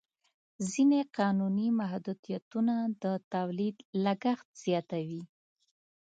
[0.71, 5.23] ځینې قانوني محدودیتونه د تولید لګښت زیاتوي.